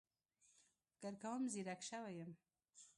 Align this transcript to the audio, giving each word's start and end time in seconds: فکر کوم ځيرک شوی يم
فکر 0.99 1.13
کوم 1.23 1.41
ځيرک 1.53 1.81
شوی 1.89 2.13
يم 2.19 2.31